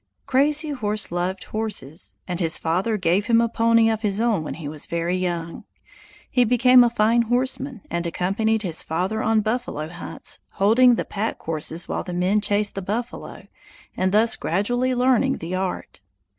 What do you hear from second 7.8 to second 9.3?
and accompanied his father